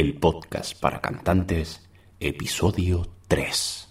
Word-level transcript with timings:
el 0.00 0.18
podcast 0.18 0.78
para 0.78 1.00
cantantes, 1.00 1.88
episodio 2.20 3.08
3. 3.28 3.85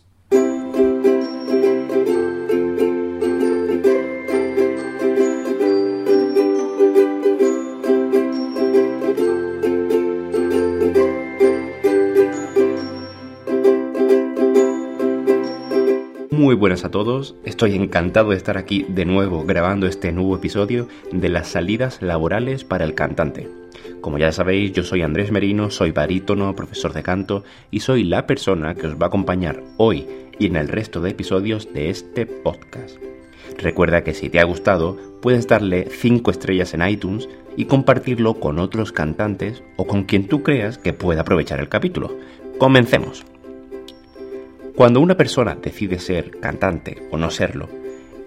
Muy 16.55 16.62
buenas 16.62 16.86
a 16.86 16.90
todos, 16.90 17.36
estoy 17.44 17.76
encantado 17.76 18.30
de 18.30 18.38
estar 18.38 18.58
aquí 18.58 18.86
de 18.88 19.04
nuevo 19.04 19.44
grabando 19.44 19.88
este 19.88 20.14
nuevo 20.14 20.38
episodio 20.38 20.88
de 21.12 21.28
las 21.28 21.50
salidas 21.50 22.02
laborales 22.02 22.64
para 22.64 22.86
el 22.86 22.95
cantante. 22.95 23.50
Como 24.00 24.18
ya 24.20 24.31
sabéis, 24.31 24.72
yo 24.72 24.84
soy 24.84 25.02
Andrés 25.02 25.34
Merino, 25.34 25.70
soy 25.70 25.91
barítono, 25.91 26.55
profesor 26.55 26.94
de 26.94 27.04
canto 27.04 27.44
y 27.72 27.81
soy 27.81 28.05
la 28.05 28.26
persona 28.26 28.73
que 28.73 28.88
os 28.88 28.94
va 28.94 29.04
a 29.04 29.08
acompañar 29.08 29.64
hoy 29.76 30.08
y 30.40 30.45
en 30.45 30.56
el 30.56 30.70
resto 30.70 31.02
de 31.02 31.09
episodios 31.09 31.73
de 31.73 31.89
este 31.89 32.26
podcast. 32.26 32.95
Recuerda 33.58 34.06
que 34.06 34.14
si 34.14 34.30
te 34.30 34.39
ha 34.39 34.45
gustado, 34.45 34.98
puedes 35.22 35.50
darle 35.50 35.89
5 35.89 36.31
estrellas 36.31 36.73
en 36.73 36.88
iTunes 36.88 37.28
y 37.58 37.66
compartirlo 37.66 38.36
con 38.36 38.59
otros 38.59 38.94
cantantes 38.94 39.61
o 39.76 39.86
con 39.86 40.03
quien 40.03 40.30
tú 40.30 40.42
creas 40.42 40.78
que 40.78 40.94
pueda 40.94 41.23
aprovechar 41.23 41.59
el 41.59 41.67
capítulo. 41.67 42.17
Comencemos. 42.59 43.26
Cuando 44.76 45.00
una 45.00 45.16
persona 45.16 45.56
decide 45.56 46.00
ser 46.00 46.31
cantante 46.42 47.02
o 47.09 47.18
no 47.18 47.31
serlo, 47.31 47.70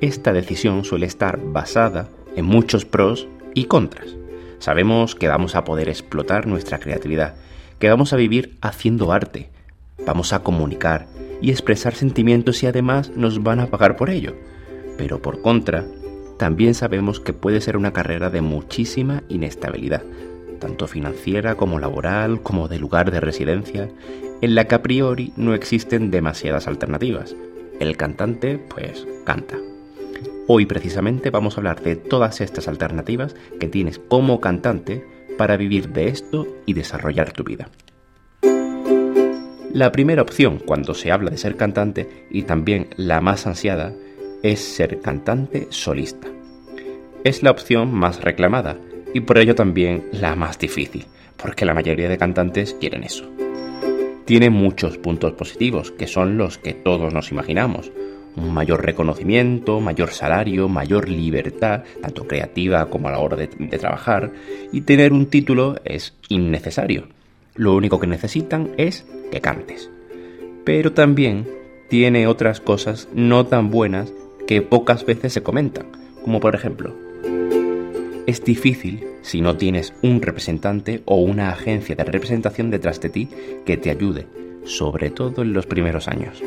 esta 0.00 0.32
decisión 0.32 0.82
suele 0.82 1.04
estar 1.04 1.38
basada 1.38 2.08
en 2.36 2.46
muchos 2.46 2.86
pros 2.86 3.28
y 3.52 3.64
contras. 3.64 4.16
Sabemos 4.58 5.14
que 5.14 5.28
vamos 5.28 5.54
a 5.54 5.64
poder 5.64 5.90
explotar 5.90 6.46
nuestra 6.46 6.78
creatividad, 6.78 7.34
que 7.78 7.90
vamos 7.90 8.14
a 8.14 8.16
vivir 8.16 8.56
haciendo 8.62 9.12
arte, 9.12 9.50
vamos 10.06 10.32
a 10.32 10.38
comunicar 10.38 11.06
y 11.42 11.50
expresar 11.50 11.94
sentimientos 11.94 12.62
y 12.62 12.66
además 12.66 13.10
nos 13.14 13.42
van 13.42 13.60
a 13.60 13.66
pagar 13.66 13.96
por 13.96 14.08
ello. 14.08 14.34
Pero 14.96 15.20
por 15.20 15.42
contra, 15.42 15.84
también 16.38 16.72
sabemos 16.72 17.20
que 17.20 17.34
puede 17.34 17.60
ser 17.60 17.76
una 17.76 17.92
carrera 17.92 18.30
de 18.30 18.40
muchísima 18.40 19.22
inestabilidad, 19.28 20.02
tanto 20.58 20.86
financiera 20.86 21.54
como 21.54 21.78
laboral, 21.78 22.42
como 22.42 22.68
de 22.68 22.78
lugar 22.78 23.10
de 23.10 23.20
residencia, 23.20 23.88
en 24.40 24.54
la 24.54 24.66
que 24.66 24.74
a 24.74 24.82
priori 24.82 25.32
no 25.36 25.54
existen 25.54 26.10
demasiadas 26.10 26.66
alternativas. 26.66 27.34
El 27.80 27.96
cantante, 27.96 28.58
pues, 28.58 29.06
canta. 29.24 29.56
Hoy 30.46 30.66
precisamente 30.66 31.30
vamos 31.30 31.54
a 31.54 31.60
hablar 31.60 31.82
de 31.82 31.96
todas 31.96 32.40
estas 32.40 32.68
alternativas 32.68 33.36
que 33.60 33.68
tienes 33.68 33.98
como 33.98 34.40
cantante 34.40 35.04
para 35.36 35.56
vivir 35.56 35.90
de 35.90 36.08
esto 36.08 36.46
y 36.66 36.72
desarrollar 36.72 37.32
tu 37.32 37.44
vida. 37.44 37.68
La 39.72 39.92
primera 39.92 40.22
opción 40.22 40.58
cuando 40.58 40.94
se 40.94 41.12
habla 41.12 41.30
de 41.30 41.36
ser 41.36 41.56
cantante 41.56 42.26
y 42.30 42.42
también 42.42 42.88
la 42.96 43.20
más 43.20 43.46
ansiada 43.46 43.92
es 44.42 44.60
ser 44.60 45.00
cantante 45.00 45.66
solista. 45.70 46.28
Es 47.24 47.42
la 47.42 47.50
opción 47.50 47.92
más 47.92 48.22
reclamada 48.22 48.78
y 49.14 49.20
por 49.20 49.38
ello 49.38 49.54
también 49.54 50.04
la 50.12 50.34
más 50.36 50.58
difícil, 50.58 51.06
porque 51.36 51.64
la 51.64 51.74
mayoría 51.74 52.08
de 52.08 52.18
cantantes 52.18 52.74
quieren 52.78 53.04
eso 53.04 53.28
tiene 54.28 54.50
muchos 54.50 54.98
puntos 54.98 55.32
positivos, 55.32 55.90
que 55.90 56.06
son 56.06 56.36
los 56.36 56.58
que 56.58 56.74
todos 56.74 57.14
nos 57.14 57.32
imaginamos. 57.32 57.90
Un 58.36 58.52
mayor 58.52 58.84
reconocimiento, 58.84 59.80
mayor 59.80 60.10
salario, 60.10 60.68
mayor 60.68 61.08
libertad, 61.08 61.84
tanto 62.02 62.26
creativa 62.26 62.90
como 62.90 63.08
a 63.08 63.12
la 63.12 63.20
hora 63.20 63.38
de, 63.38 63.46
trabajar, 63.78 64.30
y 64.70 64.82
tener 64.82 65.14
un 65.14 65.30
título 65.30 65.76
es 65.82 66.12
innecesario. 66.28 67.08
Lo 67.54 67.74
único 67.74 67.98
que 67.98 68.06
necesitan 68.06 68.72
es 68.76 69.06
que 69.32 69.40
cantes. 69.40 69.88
Pero 70.62 70.92
también 70.92 71.48
tiene 71.88 72.26
otras 72.26 72.60
cosas 72.60 73.08
no 73.14 73.46
tan 73.46 73.70
buenas 73.70 74.12
que 74.46 74.60
pocas 74.60 75.06
veces 75.06 75.32
se 75.32 75.42
comentan, 75.42 75.86
como 76.22 76.38
por 76.38 76.54
ejemplo, 76.54 76.94
es 78.28 78.44
difícil 78.44 79.06
si 79.22 79.40
no 79.40 79.56
tienes 79.56 79.94
un 80.02 80.20
representante 80.20 81.00
o 81.06 81.16
una 81.16 81.48
agencia 81.48 81.96
de 81.96 82.04
representación 82.04 82.70
detrás 82.70 83.00
de 83.00 83.08
ti 83.08 83.30
que 83.64 83.78
te 83.78 83.88
ayude, 83.88 84.26
sobre 84.64 85.08
todo 85.08 85.40
en 85.40 85.54
los 85.54 85.64
primeros 85.64 86.08
años. 86.08 86.42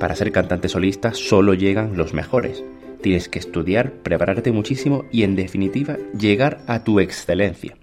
Para 0.00 0.16
ser 0.16 0.32
cantante 0.32 0.68
solista 0.68 1.14
solo 1.14 1.54
llegan 1.54 1.96
los 1.96 2.12
mejores. 2.12 2.64
Tienes 3.02 3.28
que 3.28 3.38
estudiar, 3.38 3.92
prepararte 4.02 4.50
muchísimo 4.50 5.04
y 5.12 5.22
en 5.22 5.36
definitiva 5.36 5.96
llegar 6.18 6.58
a 6.66 6.82
tu 6.82 6.98
excelencia. 6.98 7.76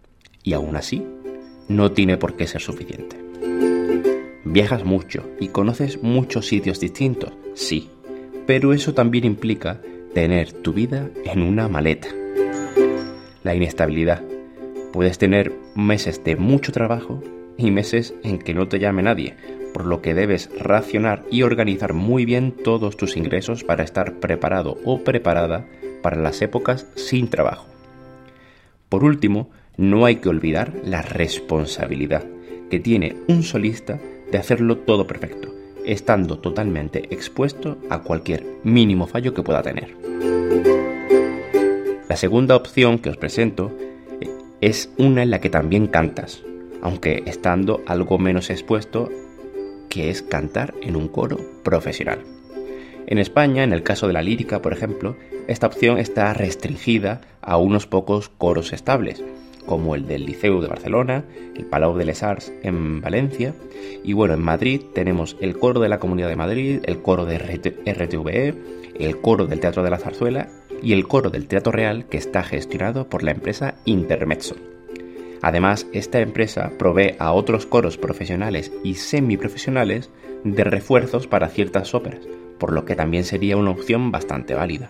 Y 0.43 0.51
aún 0.51 0.75
así, 0.75 1.01
no 1.69 1.93
tiene 1.93 2.17
por 2.17 2.35
qué 2.35 2.45
ser 2.45 2.59
suficiente. 2.59 3.15
Viajas 4.43 4.83
mucho 4.83 5.29
y 5.39 5.47
conoces 5.47 6.03
muchos 6.03 6.45
sitios 6.45 6.81
distintos, 6.81 7.31
sí, 7.53 7.89
pero 8.45 8.73
eso 8.73 8.93
también 8.93 9.23
implica 9.23 9.79
tener 10.13 10.51
tu 10.51 10.73
vida 10.73 11.09
en 11.25 11.41
una 11.41 11.67
maleta 11.67 12.09
la 13.43 13.55
inestabilidad. 13.55 14.23
Puedes 14.91 15.17
tener 15.17 15.53
meses 15.75 16.23
de 16.23 16.35
mucho 16.35 16.71
trabajo 16.71 17.21
y 17.57 17.71
meses 17.71 18.15
en 18.23 18.39
que 18.39 18.53
no 18.53 18.67
te 18.67 18.79
llame 18.79 19.03
nadie, 19.03 19.35
por 19.73 19.85
lo 19.85 20.01
que 20.01 20.13
debes 20.13 20.49
racionar 20.59 21.23
y 21.29 21.43
organizar 21.43 21.93
muy 21.93 22.25
bien 22.25 22.51
todos 22.51 22.97
tus 22.97 23.17
ingresos 23.17 23.63
para 23.63 23.83
estar 23.83 24.19
preparado 24.19 24.77
o 24.85 25.03
preparada 25.03 25.65
para 26.01 26.17
las 26.17 26.41
épocas 26.41 26.87
sin 26.95 27.29
trabajo. 27.29 27.67
Por 28.89 29.03
último, 29.03 29.49
no 29.77 30.05
hay 30.05 30.17
que 30.17 30.29
olvidar 30.29 30.73
la 30.83 31.01
responsabilidad 31.01 32.25
que 32.69 32.79
tiene 32.79 33.15
un 33.27 33.43
solista 33.43 33.99
de 34.31 34.37
hacerlo 34.37 34.77
todo 34.77 35.07
perfecto, 35.07 35.52
estando 35.85 36.39
totalmente 36.39 37.13
expuesto 37.13 37.77
a 37.89 37.99
cualquier 38.01 38.45
mínimo 38.63 39.07
fallo 39.07 39.33
que 39.33 39.43
pueda 39.43 39.61
tener. 39.61 39.95
La 42.09 42.17
segunda 42.17 42.55
opción 42.55 42.99
que 42.99 43.09
os 43.09 43.17
presento 43.17 43.75
eh, 44.21 44.29
es 44.61 44.91
una 44.97 45.23
en 45.23 45.31
la 45.31 45.41
que 45.41 45.49
también 45.49 45.87
cantas, 45.87 46.43
aunque 46.81 47.23
estando 47.25 47.81
algo 47.87 48.19
menos 48.19 48.49
expuesto, 48.49 49.09
que 49.89 50.09
es 50.09 50.21
cantar 50.21 50.73
en 50.81 50.95
un 50.95 51.07
coro 51.07 51.39
profesional. 51.63 52.23
En 53.07 53.17
España, 53.17 53.63
en 53.63 53.73
el 53.73 53.83
caso 53.83 54.07
de 54.07 54.13
la 54.13 54.21
lírica, 54.21 54.61
por 54.61 54.73
ejemplo, 54.73 55.15
esta 55.47 55.67
opción 55.67 55.97
está 55.97 56.33
restringida 56.33 57.21
a 57.41 57.57
unos 57.57 57.85
pocos 57.85 58.29
coros 58.29 58.73
estables, 58.73 59.23
como 59.65 59.95
el 59.95 60.07
del 60.07 60.25
Liceu 60.25 60.61
de 60.61 60.67
Barcelona, 60.67 61.25
el 61.55 61.65
Palau 61.65 61.97
de 61.97 62.05
les 62.05 62.23
Arts 62.23 62.51
en 62.63 63.01
Valencia, 63.01 63.53
y 64.03 64.13
bueno, 64.13 64.33
en 64.33 64.41
Madrid 64.41 64.81
tenemos 64.93 65.37
el 65.39 65.57
coro 65.57 65.79
de 65.79 65.89
la 65.89 65.99
Comunidad 65.99 66.29
de 66.29 66.35
Madrid, 66.35 66.79
el 66.85 67.01
coro 67.01 67.25
de 67.25 67.37
RTVE, 67.37 68.55
el 68.99 69.21
coro 69.21 69.47
del 69.47 69.59
Teatro 69.59 69.83
de 69.83 69.89
la 69.89 69.99
Zarzuela 69.99 70.49
y 70.81 70.93
el 70.93 71.07
coro 71.07 71.29
del 71.29 71.47
Teatro 71.47 71.71
Real 71.71 72.05
que 72.05 72.17
está 72.17 72.43
gestionado 72.43 73.07
por 73.07 73.23
la 73.23 73.31
empresa 73.31 73.75
Intermezzo. 73.85 74.55
Además, 75.41 75.87
esta 75.91 76.21
empresa 76.21 76.71
provee 76.77 77.15
a 77.19 77.33
otros 77.33 77.65
coros 77.65 77.97
profesionales 77.97 78.71
y 78.83 78.95
semiprofesionales 78.95 80.09
de 80.43 80.63
refuerzos 80.63 81.27
para 81.27 81.49
ciertas 81.49 81.93
óperas, 81.93 82.21
por 82.57 82.71
lo 82.71 82.85
que 82.85 82.95
también 82.95 83.25
sería 83.25 83.57
una 83.57 83.71
opción 83.71 84.11
bastante 84.11 84.53
válida. 84.53 84.89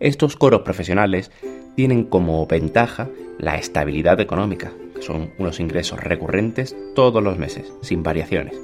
Estos 0.00 0.34
coros 0.34 0.62
profesionales 0.62 1.30
tienen 1.76 2.04
como 2.04 2.46
ventaja 2.46 3.10
la 3.38 3.56
estabilidad 3.56 4.18
económica, 4.18 4.72
que 4.94 5.02
son 5.02 5.30
unos 5.36 5.60
ingresos 5.60 6.00
recurrentes 6.00 6.74
todos 6.94 7.22
los 7.22 7.36
meses, 7.36 7.70
sin 7.82 8.02
variaciones. 8.02 8.58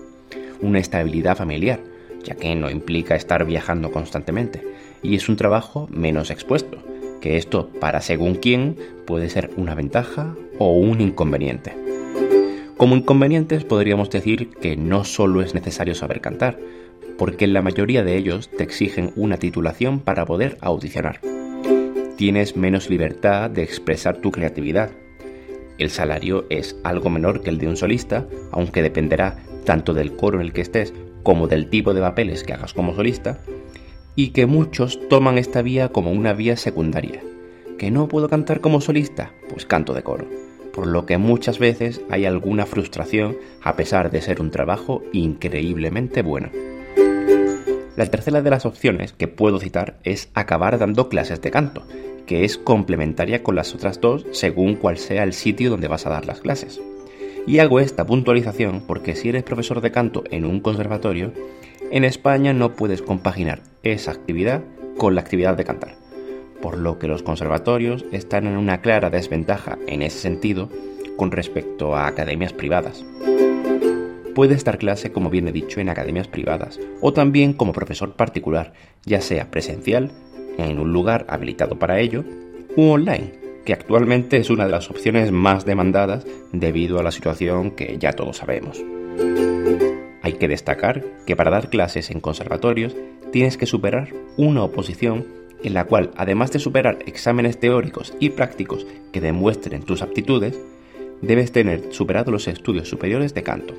Una 0.63 0.79
estabilidad 0.79 1.37
familiar, 1.37 1.81
ya 2.25 2.37
que 2.37 2.55
no 2.55 2.71
implica 2.71 3.17
estar 3.17 3.45
viajando 3.45 3.93
constantemente, 3.93 4.63
y 5.03 5.15
es 5.15 5.29
un 5.29 5.37
trabajo 5.37 5.89
menos 5.91 6.31
expuesto, 6.31 6.79
que 7.21 7.37
esto 7.37 7.69
para 7.81 8.01
según 8.01 8.37
quién 8.37 8.77
puede 9.07 9.29
ser 9.29 9.51
una 9.59 9.75
ventaja 9.75 10.35
o 10.59 10.73
un 10.73 11.03
inconveniente. 11.03 11.77
Como 12.79 12.97
inconvenientes 12.97 13.65
podríamos 13.65 14.09
decir 14.09 14.53
que 14.53 14.79
no 14.79 15.05
solo 15.05 15.43
es 15.43 15.53
necesario 15.53 15.95
saber 15.95 16.23
cantar, 16.23 16.59
porque 17.19 17.47
la 17.47 17.63
mayoría 17.63 18.05
de 18.05 18.17
ellos 18.17 18.51
te 18.51 18.63
exigen 18.63 19.13
una 19.17 19.39
titulación 19.39 20.01
para 20.01 20.27
poder 20.27 20.59
audicionar. 20.61 21.21
Tienes 22.17 22.57
menos 22.57 22.89
libertad 22.89 23.51
de 23.51 23.63
expresar 23.63 24.19
tu 24.19 24.31
creatividad. 24.31 24.91
El 25.79 25.91
salario 25.91 26.47
es 26.49 26.77
algo 26.83 27.11
menor 27.11 27.43
que 27.43 27.51
el 27.51 27.59
de 27.59 27.69
un 27.69 27.77
solista, 27.77 28.27
aunque 28.53 28.83
dependerá 28.83 29.37
tanto 29.65 29.93
del 29.93 30.17
coro 30.17 30.41
en 30.41 30.47
el 30.47 30.53
que 30.53 30.63
estés 30.63 30.95
como 31.23 31.49
del 31.49 31.69
tipo 31.69 31.93
de 31.93 32.01
papeles 32.01 32.43
que 32.43 32.55
hagas 32.55 32.73
como 32.73 32.95
solista, 32.95 33.41
y 34.15 34.29
que 34.29 34.47
muchos 34.47 34.99
toman 35.09 35.37
esta 35.37 35.61
vía 35.61 35.91
como 35.91 36.13
una 36.13 36.33
vía 36.33 36.57
secundaria. 36.57 37.21
¿Que 37.79 37.91
no 37.91 38.09
puedo 38.09 38.29
cantar 38.29 38.63
como 38.63 38.81
solista? 38.81 39.33
Pues 39.51 39.67
canto 39.67 39.93
de 39.93 40.03
coro, 40.03 40.27
por 40.73 40.87
lo 40.87 41.05
que 41.05 41.19
muchas 41.19 41.59
veces 41.59 42.01
hay 42.09 42.25
alguna 42.25 42.65
frustración 42.65 43.37
a 43.63 43.77
pesar 43.77 44.11
de 44.11 44.23
ser 44.23 44.41
un 44.41 44.51
trabajo 44.51 45.03
increíblemente 45.13 46.23
bueno. 46.23 46.49
La 47.97 48.05
tercera 48.07 48.43
de 48.43 48.51
las 48.51 48.67
opciones 48.67 49.15
que 49.15 49.27
puedo 49.27 49.59
citar 49.59 49.97
es 50.05 50.29
acabar 50.35 50.79
dando 50.79 51.09
clases 51.09 51.41
de 51.41 51.51
canto, 51.51 51.83
que 52.27 52.45
es 52.45 52.59
complementaria 52.59 53.43
con 53.43 53.55
las 53.55 53.75
otras 53.75 54.03
dos 54.03 54.27
según 54.33 54.75
cuál 54.75 54.99
sea 54.99 55.23
el 55.23 55.33
sitio 55.33 55.71
donde 55.71 55.89
vas 55.89 56.05
a 56.05 56.11
dar 56.11 56.27
las 56.27 56.41
clases. 56.41 56.79
Y 57.47 57.61
hago 57.61 57.81
esta 57.81 58.05
puntualización 58.05 58.83
porque 58.87 59.17
si 59.17 59.31
eres 59.31 59.45
profesor 59.45 59.81
de 59.81 59.93
canto 59.93 60.25
en 60.31 60.45
un 60.45 60.61
conservatorio, 60.61 61.33
en 61.91 62.05
España 62.05 62.53
no 62.53 62.75
puedes 62.75 63.01
compaginar 63.01 63.61
esa 63.83 64.11
actividad 64.11 64.63
con 64.99 65.15
la 65.15 65.23
actividad 65.23 65.57
de 65.57 65.65
cantar, 65.65 65.95
por 66.61 66.77
lo 66.77 66.99
que 66.99 67.09
los 67.09 67.23
conservatorios 67.23 68.05
están 68.13 68.47
en 68.47 68.59
una 68.59 68.83
clara 68.83 69.09
desventaja 69.09 69.79
en 69.87 70.03
ese 70.03 70.19
sentido 70.19 70.69
con 71.17 71.31
respecto 71.31 71.97
a 71.97 72.09
academias 72.09 72.53
privadas. 72.53 73.05
Puedes 74.37 74.65
dar 74.65 74.77
clase, 74.77 75.13
como 75.13 75.31
bien 75.31 75.49
he 75.49 75.53
dicho, 75.53 75.81
en 75.81 75.89
academias 75.89 76.29
privadas 76.29 76.79
o 77.01 77.15
también 77.15 77.55
como 77.55 77.73
profesor 77.73 78.17
particular, 78.17 78.75
ya 79.07 79.23
sea 79.23 79.51
presencial 79.51 80.13
en 80.59 80.79
un 80.79 80.93
lugar 80.93 81.25
habilitado 81.31 81.79
para 81.79 82.01
ello 82.01 82.23
u 82.77 82.83
online, 82.91 83.33
que 83.65 83.73
actualmente 83.73 84.37
es 84.37 84.51
una 84.51 84.67
de 84.67 84.73
las 84.73 84.91
opciones 84.91 85.33
más 85.33 85.65
demandadas 85.65 86.27
debido 86.53 86.99
a 86.99 87.03
la 87.03 87.13
situación 87.13 87.71
que 87.71 87.97
ya 87.97 88.13
todos 88.13 88.37
sabemos. 88.37 88.85
Hay 90.21 90.35
que 90.35 90.49
destacar 90.49 91.03
que 91.27 91.35
para 91.35 91.51
dar 91.51 91.71
clases 91.71 92.11
en 92.11 92.21
conservatorios 92.21 92.95
tienes 93.33 93.57
que 93.57 93.65
superar 93.65 94.11
una 94.37 94.65
oposición 94.65 95.25
en 95.65 95.73
la 95.73 95.85
cual, 95.85 96.11
además 96.15 96.53
de 96.53 96.59
superar 96.59 96.99
exámenes 97.07 97.59
teóricos 97.59 98.13
y 98.21 98.29
prácticos 98.29 98.87
que 99.15 99.23
demuestren 99.23 99.85
tus 99.85 100.03
aptitudes, 100.03 100.59
debes 101.23 101.53
tener 101.53 101.95
superado 101.95 102.31
los 102.31 102.49
estudios 102.49 102.87
superiores 102.87 103.33
de 103.33 103.43
canto. 103.43 103.73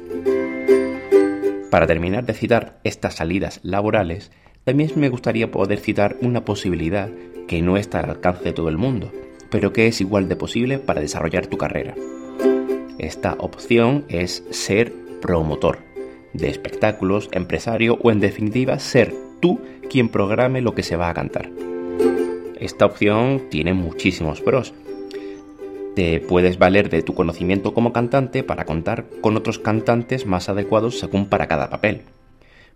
Para 1.69 1.87
terminar 1.87 2.25
de 2.25 2.33
citar 2.33 2.79
estas 2.83 3.15
salidas 3.15 3.59
laborales, 3.63 4.31
también 4.63 4.91
me 4.95 5.09
gustaría 5.09 5.51
poder 5.51 5.79
citar 5.79 6.17
una 6.21 6.45
posibilidad 6.45 7.09
que 7.47 7.61
no 7.61 7.77
está 7.77 7.99
al 7.99 8.09
alcance 8.09 8.43
de 8.43 8.53
todo 8.53 8.69
el 8.69 8.77
mundo, 8.77 9.11
pero 9.49 9.73
que 9.73 9.87
es 9.87 10.01
igual 10.01 10.27
de 10.27 10.35
posible 10.35 10.79
para 10.79 11.01
desarrollar 11.01 11.47
tu 11.47 11.57
carrera. 11.57 11.95
Esta 12.97 13.35
opción 13.39 14.05
es 14.09 14.43
ser 14.49 14.93
promotor 15.21 15.79
de 16.33 16.49
espectáculos, 16.49 17.29
empresario 17.31 17.97
o 18.01 18.11
en 18.11 18.19
definitiva 18.19 18.79
ser 18.79 19.13
tú 19.39 19.59
quien 19.89 20.09
programe 20.09 20.61
lo 20.61 20.75
que 20.75 20.83
se 20.83 20.95
va 20.95 21.09
a 21.09 21.13
cantar. 21.13 21.49
Esta 22.59 22.85
opción 22.85 23.43
tiene 23.49 23.73
muchísimos 23.73 24.41
pros. 24.41 24.73
Te 25.97 26.19
puedes 26.19 26.59
valer 26.59 26.91
de 26.91 27.01
tu 27.01 27.15
conocimiento 27.15 27.73
como 27.73 27.91
cantante 27.91 28.43
para 28.43 28.65
contar 28.65 29.07
con 29.19 29.35
otros 29.35 29.57
cantantes 29.57 30.27
más 30.27 30.47
adecuados 30.47 30.99
según 30.99 31.25
para 31.25 31.47
cada 31.47 31.71
papel. 31.71 32.03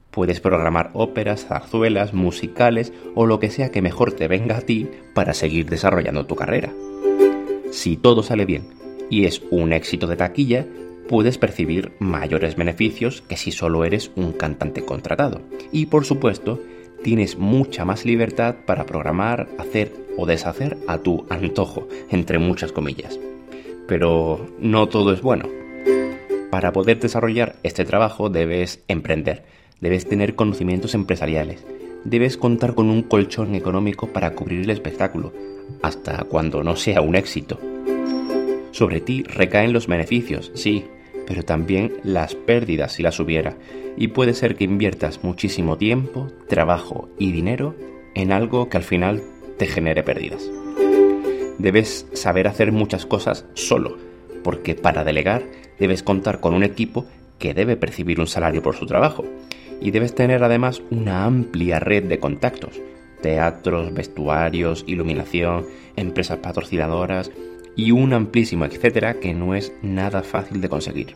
Puedes 0.10 0.40
programar 0.40 0.90
óperas, 0.96 1.46
zarzuelas, 1.46 2.16
musicales 2.16 2.92
o 3.14 3.28
lo 3.28 3.40
que 3.40 3.52
sea 3.52 3.70
que 3.70 3.84
mejor 3.84 4.14
te 4.14 4.28
venga 4.28 4.58
a 4.58 4.62
ti 4.62 4.90
para 5.14 5.36
seguir 5.36 5.70
desarrollando 5.70 6.26
tu 6.26 6.36
carrera. 6.36 6.74
Si 7.70 7.96
todo 7.96 8.24
sale 8.24 8.46
bien 8.46 8.64
y 9.12 9.26
es 9.26 9.44
un 9.52 9.72
éxito 9.72 10.08
de 10.08 10.16
taquilla, 10.16 10.66
puedes 11.08 11.38
percibir 11.38 11.92
mayores 12.00 12.56
beneficios 12.56 13.22
que 13.22 13.38
si 13.38 13.52
solo 13.52 13.86
eres 13.86 14.10
un 14.16 14.32
cantante 14.32 14.84
contratado. 14.84 15.44
Y 15.72 15.86
por 15.86 16.06
supuesto, 16.06 16.60
tienes 17.04 17.38
mucha 17.38 17.86
más 17.86 18.06
libertad 18.06 18.56
para 18.66 18.86
programar, 18.86 19.48
hacer 19.58 19.94
o 20.18 20.26
deshacer 20.26 20.78
a 20.88 21.00
tu 21.00 21.26
antojo, 21.30 21.88
entre 22.10 22.40
muchas 22.40 22.72
comillas. 22.72 23.20
Pero 23.88 24.48
no 24.60 24.88
todo 24.88 25.14
es 25.14 25.22
bueno. 25.22 25.50
Para 26.50 26.72
poder 26.74 27.00
desarrollar 27.00 27.56
este 27.64 27.86
trabajo 27.86 28.30
debes 28.30 28.84
emprender, 28.88 29.44
debes 29.80 30.08
tener 30.08 30.36
conocimientos 30.36 30.94
empresariales, 30.94 31.66
debes 32.04 32.38
contar 32.38 32.76
con 32.76 32.90
un 32.90 33.04
colchón 33.04 33.56
económico 33.56 34.08
para 34.08 34.32
cubrir 34.32 34.62
el 34.62 34.70
espectáculo, 34.70 35.34
hasta 35.82 36.24
cuando 36.26 36.64
no 36.64 36.76
sea 36.76 37.02
un 37.02 37.16
éxito. 37.16 37.60
Sobre 38.72 39.02
ti 39.02 39.24
recaen 39.24 39.74
los 39.74 39.88
beneficios, 39.88 40.52
sí, 40.56 40.86
pero 41.32 41.44
también 41.44 41.94
las 42.04 42.36
pérdidas 42.36 42.92
si 42.92 43.04
las 43.04 43.18
hubiera, 43.22 43.56
y 43.96 44.10
puede 44.10 44.34
ser 44.34 44.58
que 44.58 44.66
inviertas 44.66 45.24
muchísimo 45.24 45.78
tiempo, 45.78 46.28
trabajo 46.50 47.08
y 47.18 47.32
dinero 47.32 47.74
en 48.16 48.34
algo 48.34 48.68
que 48.68 48.76
al 48.76 48.84
final 48.84 49.24
te 49.58 49.66
genere 49.66 50.04
pérdidas. 50.04 50.52
Debes 51.58 52.06
saber 52.12 52.50
hacer 52.50 52.74
muchas 52.74 53.06
cosas 53.06 53.46
solo, 53.54 53.98
porque 54.44 54.76
para 54.76 55.06
delegar 55.06 55.44
debes 55.80 56.04
contar 56.04 56.42
con 56.42 56.54
un 56.54 56.64
equipo 56.64 57.06
que 57.40 57.54
debe 57.54 57.78
percibir 57.78 58.20
un 58.20 58.28
salario 58.28 58.62
por 58.62 58.76
su 58.76 58.86
trabajo, 58.86 59.24
y 59.80 59.92
debes 59.92 60.14
tener 60.14 60.44
además 60.44 60.84
una 60.92 61.24
amplia 61.24 61.80
red 61.80 62.04
de 62.04 62.20
contactos, 62.20 62.82
teatros, 63.22 63.94
vestuarios, 63.94 64.84
iluminación, 64.86 65.66
empresas 65.96 66.40
patrocinadoras 66.40 67.32
y 67.76 67.92
un 67.92 68.14
amplísimo 68.14 68.66
etcétera 68.66 69.20
que 69.20 69.34
no 69.34 69.56
es 69.56 69.74
nada 69.82 70.24
fácil 70.24 70.62
de 70.62 70.70
conseguir. 70.70 71.16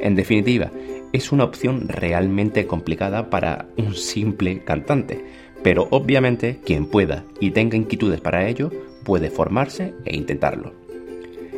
En 0.00 0.14
definitiva, 0.14 0.70
es 1.12 1.32
una 1.32 1.44
opción 1.44 1.88
realmente 1.88 2.66
complicada 2.66 3.30
para 3.30 3.66
un 3.76 3.94
simple 3.94 4.62
cantante, 4.64 5.24
pero 5.62 5.88
obviamente 5.90 6.60
quien 6.64 6.86
pueda 6.86 7.24
y 7.40 7.52
tenga 7.52 7.76
inquietudes 7.76 8.20
para 8.20 8.48
ello 8.48 8.70
puede 9.04 9.30
formarse 9.30 9.94
e 10.04 10.16
intentarlo. 10.16 10.74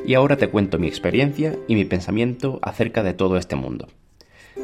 Y 0.06 0.14
ahora 0.14 0.36
te 0.36 0.48
cuento 0.48 0.78
mi 0.78 0.86
experiencia 0.86 1.56
y 1.66 1.74
mi 1.74 1.84
pensamiento 1.84 2.58
acerca 2.62 3.02
de 3.02 3.14
todo 3.14 3.36
este 3.36 3.56
mundo. 3.56 3.88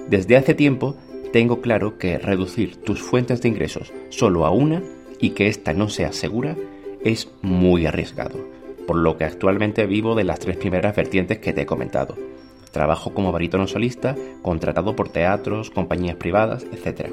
Desde 0.09 0.37
hace 0.37 0.55
tiempo 0.55 0.97
tengo 1.33 1.61
claro 1.61 1.99
que 1.99 2.19
reducir 2.19 2.77
tus 2.77 3.03
fuentes 3.03 3.43
de 3.43 3.49
ingresos 3.49 3.93
solo 4.11 4.47
a 4.47 4.51
una 4.51 4.83
y 5.21 5.31
que 5.31 5.49
ésta 5.49 5.73
no 5.73 5.89
sea 5.89 6.13
segura 6.13 6.57
es 7.05 7.31
muy 7.43 7.87
arriesgado, 7.87 8.47
por 8.87 8.97
lo 8.97 9.17
que 9.17 9.25
actualmente 9.25 9.87
vivo 9.87 10.15
de 10.15 10.25
las 10.25 10.41
tres 10.41 10.57
primeras 10.57 10.95
vertientes 10.95 11.39
que 11.39 11.53
te 11.53 11.63
he 11.63 11.67
comentado. 11.67 12.17
Trabajo 12.73 13.15
como 13.15 13.33
barítono 13.33 13.67
solista, 13.67 14.17
contratado 14.43 14.97
por 14.97 15.09
teatros, 15.09 15.71
compañías 15.71 16.17
privadas, 16.17 16.67
etc. 16.73 17.11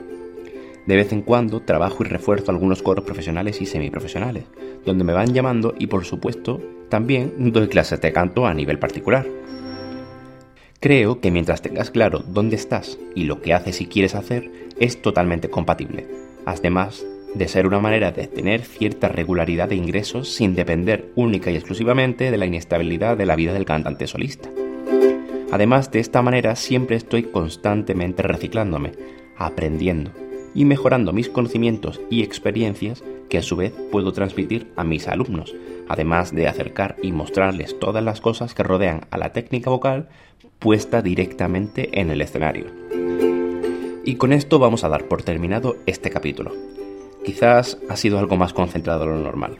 De 0.86 0.96
vez 0.96 1.14
en 1.14 1.22
cuando 1.22 1.62
trabajo 1.62 2.04
y 2.04 2.08
refuerzo 2.08 2.52
algunos 2.52 2.82
coros 2.82 3.06
profesionales 3.06 3.62
y 3.62 3.68
semiprofesionales, 3.68 4.46
donde 4.86 5.04
me 5.04 5.14
van 5.14 5.34
llamando 5.34 5.76
y 5.78 5.88
por 5.88 6.06
supuesto 6.06 6.60
también 6.90 7.52
doy 7.52 7.68
clases 7.68 8.02
de 8.02 8.12
canto 8.12 8.48
a 8.48 8.54
nivel 8.54 8.80
particular. 8.80 9.26
Creo 10.80 11.22
que 11.22 11.30
mientras 11.30 11.62
tengas 11.62 11.92
claro 11.92 12.24
dónde 12.28 12.56
estás 12.56 12.98
y 13.14 13.26
lo 13.26 13.40
que 13.42 13.54
haces 13.54 13.82
y 13.82 13.86
quieres 13.86 14.16
hacer, 14.16 14.52
es 14.80 15.00
totalmente 15.00 15.48
compatible, 15.48 16.08
además 16.46 17.06
de 17.34 17.48
ser 17.48 17.66
una 17.66 17.80
manera 17.80 18.12
de 18.12 18.28
tener 18.28 18.62
cierta 18.62 19.08
regularidad 19.08 19.70
de 19.70 19.76
ingresos 19.76 20.30
sin 20.30 20.56
depender 20.56 21.12
única 21.16 21.52
y 21.52 21.56
exclusivamente 21.56 22.32
de 22.32 22.38
la 22.38 22.46
inestabilidad 22.46 23.18
de 23.18 23.26
la 23.26 23.36
vida 23.36 23.54
del 23.54 23.66
cantante 23.66 24.08
solista. 24.08 24.50
Además, 25.52 25.92
de 25.92 26.00
esta 26.00 26.22
manera 26.22 26.56
siempre 26.56 26.96
estoy 26.96 27.24
constantemente 27.24 28.24
reciclándome, 28.24 28.94
aprendiendo 29.38 30.12
y 30.54 30.66
mejorando 30.66 31.14
mis 31.14 31.30
conocimientos 31.30 32.02
y 32.10 32.24
experiencias 32.24 33.04
que 33.30 33.38
a 33.38 33.42
su 33.42 33.56
vez 33.56 33.74
puedo 33.92 34.12
transmitir 34.12 34.72
a 34.76 34.84
mis 34.84 35.08
alumnos, 35.08 35.56
además 35.88 36.34
de 36.34 36.48
acercar 36.48 36.98
y 37.02 37.12
mostrarles 37.12 37.80
todas 37.80 38.04
las 38.04 38.22
cosas 38.22 38.54
que 38.54 38.64
rodean 38.64 39.08
a 39.12 39.18
la 39.18 39.32
técnica 39.32 39.70
vocal 39.70 40.10
puesta 40.60 41.02
directamente 41.02 42.00
en 42.00 42.12
el 42.12 42.22
escenario. 42.22 42.66
Y 44.04 44.16
con 44.16 44.34
esto 44.34 44.60
vamos 44.60 44.84
a 44.84 44.90
dar 44.90 45.06
por 45.06 45.24
terminado 45.24 45.78
este 45.86 46.10
capítulo. 46.10 46.52
Quizás 47.26 47.78
ha 47.90 47.96
sido 47.96 48.20
algo 48.20 48.38
más 48.38 48.54
concentrado 48.54 49.02
de 49.02 49.06
lo 49.08 49.18
normal. 49.18 49.58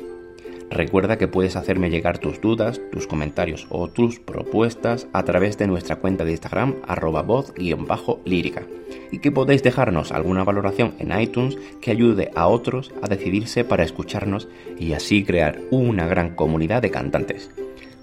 Recuerda 0.72 1.18
que 1.18 1.28
puedes 1.28 1.58
hacerme 1.58 1.90
llegar 1.90 2.18
tus 2.18 2.40
dudas, 2.40 2.80
tus 2.94 3.06
comentarios 3.06 3.68
o 3.70 3.90
tus 3.90 4.20
propuestas 4.20 5.08
a 5.12 5.24
través 5.24 5.58
de 5.58 5.68
nuestra 5.68 5.98
cuenta 5.98 6.24
de 6.24 6.32
Instagram 6.32 6.76
arroba 6.88 7.24
voz-lírica 7.24 8.64
y 9.12 9.20
que 9.20 9.34
podéis 9.34 9.64
dejarnos 9.64 10.14
alguna 10.14 10.46
valoración 10.46 10.94
en 11.00 11.20
iTunes 11.20 11.58
que 11.82 11.92
ayude 11.92 12.32
a 12.36 12.48
otros 12.48 12.94
a 13.02 13.10
decidirse 13.10 13.66
para 13.66 13.84
escucharnos 13.84 14.48
y 14.80 14.94
así 14.94 15.26
crear 15.26 15.60
una 15.72 16.08
gran 16.08 16.36
comunidad 16.36 16.82
de 16.82 16.90
cantantes. 16.90 17.52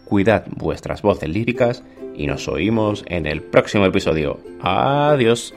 Cuidad 0.04 0.44
vuestras 0.54 1.00
voces 1.00 1.30
líricas 1.30 1.82
y 2.14 2.26
nos 2.26 2.48
oímos 2.48 3.02
en 3.08 3.24
el 3.24 3.42
próximo 3.42 3.86
episodio. 3.86 4.40
Adiós. 4.60 5.54